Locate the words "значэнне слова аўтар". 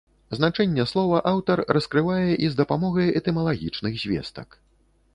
0.37-1.61